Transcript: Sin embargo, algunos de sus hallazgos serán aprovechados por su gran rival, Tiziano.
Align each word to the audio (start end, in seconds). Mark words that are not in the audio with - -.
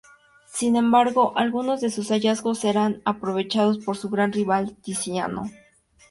Sin 0.51 0.77
embargo, 0.77 1.31
algunos 1.35 1.79
de 1.79 1.91
sus 1.91 2.07
hallazgos 2.07 2.57
serán 2.57 3.03
aprovechados 3.05 3.77
por 3.77 3.97
su 3.97 4.09
gran 4.09 4.31
rival, 4.31 4.75
Tiziano. 4.81 5.43